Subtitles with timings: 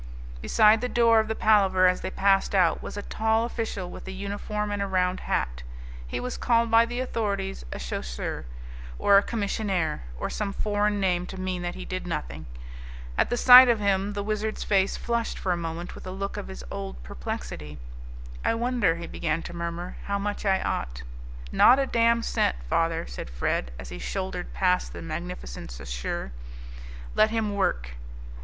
[0.41, 4.07] Beside the door of the Palaver as they passed out was a tall official with
[4.07, 5.61] a uniform and a round hat.
[6.07, 8.45] He was called by the authorities a chasseur
[8.97, 12.47] or a commissionaire, or some foreign name to mean that he did nothing.
[13.15, 16.35] At the sight of him the Wizard's face flushed for a moment, with a look
[16.35, 17.77] of his old perplexity.
[18.43, 21.03] "I wonder," he began to murmur, "how much I ought"
[21.51, 26.31] "Not a damn cent, father," said Fred, as he shouldered past the magnificent chasseur;
[27.13, 27.91] "let him work."